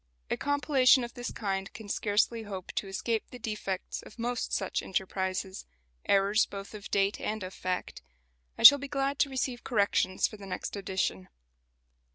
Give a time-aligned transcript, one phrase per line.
[0.31, 4.81] A compilation of this kind can scarcely hope to escape the defects of most such
[4.81, 5.67] enterprises
[6.07, 8.01] errors both of date and of fact.
[8.57, 11.29] I shall be glad to receive corrections for the next edition.